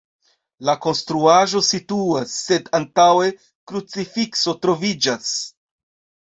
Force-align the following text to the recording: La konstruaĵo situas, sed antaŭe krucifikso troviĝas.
La 0.67 0.73
konstruaĵo 0.85 1.61
situas, 1.67 2.33
sed 2.45 2.71
antaŭe 2.79 3.29
krucifikso 3.73 4.57
troviĝas. 4.65 5.37